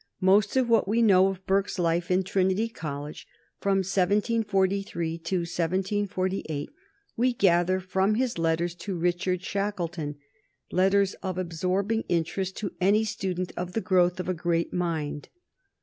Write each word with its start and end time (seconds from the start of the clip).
Most 0.19 0.57
of 0.57 0.67
what 0.67 0.87
we 0.87 1.03
know 1.03 1.27
of 1.27 1.45
Burke's 1.45 1.77
life 1.77 2.09
in 2.09 2.23
Trinity 2.23 2.67
College 2.67 3.27
from 3.59 3.83
1743 3.83 5.19
to 5.19 5.35
1748 5.41 6.69
we 7.15 7.33
gather 7.33 7.79
from 7.79 8.15
his 8.15 8.39
letters 8.39 8.73
to 8.73 8.97
Richard 8.97 9.43
Shackleton, 9.43 10.15
letters 10.71 11.13
of 11.21 11.37
absorbing 11.37 12.03
interest 12.09 12.57
to 12.57 12.71
any 12.81 13.03
student 13.03 13.51
of 13.55 13.73
the 13.73 13.79
growth 13.81 14.19
of 14.19 14.27
a 14.27 14.33
great 14.33 14.73
mind. 14.73 15.29